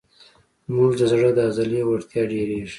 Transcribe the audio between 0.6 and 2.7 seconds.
زموږ د زړه د عضلې وړتیا ډېرېږي.